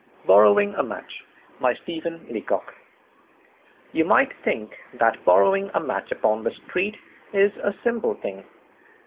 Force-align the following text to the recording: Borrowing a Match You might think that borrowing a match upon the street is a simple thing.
Borrowing 0.25 0.73
a 0.73 0.81
Match 0.81 1.23
You 3.91 4.05
might 4.07 4.33
think 4.43 4.75
that 4.95 5.23
borrowing 5.23 5.69
a 5.75 5.79
match 5.79 6.11
upon 6.11 6.43
the 6.43 6.49
street 6.49 6.97
is 7.33 7.55
a 7.57 7.75
simple 7.83 8.15
thing. 8.15 8.43